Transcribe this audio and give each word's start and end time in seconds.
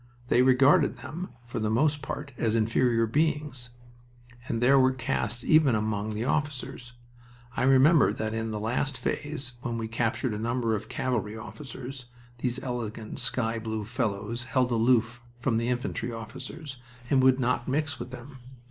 They 0.29 0.41
regarded 0.41 0.95
them, 0.95 1.29
for 1.45 1.59
the 1.59 1.69
most 1.69 2.01
part, 2.01 2.31
as 2.35 2.55
inferior 2.55 3.05
beings. 3.05 3.69
And 4.47 4.59
there 4.59 4.79
were 4.79 4.93
castes 4.93 5.43
even 5.43 5.75
among 5.75 6.15
the 6.15 6.25
officers. 6.25 6.93
I 7.55 7.61
remember 7.65 8.11
that 8.11 8.33
in 8.33 8.49
the 8.49 8.59
last 8.59 8.97
phase, 8.97 9.51
when 9.61 9.77
we 9.77 9.87
captured 9.87 10.33
a 10.33 10.39
number 10.39 10.75
of 10.75 10.89
cavalry 10.89 11.37
officers, 11.37 12.05
these 12.39 12.59
elegant 12.63 13.19
sky 13.19 13.59
blue 13.59 13.85
fellows 13.85 14.45
held 14.45 14.71
aloof 14.71 15.21
from 15.39 15.57
the 15.57 15.69
infantry 15.69 16.11
officers 16.11 16.77
and 17.11 17.21
would 17.21 17.39
not 17.39 17.67
mix 17.67 17.99
with 17.99 18.09
them. 18.09 18.39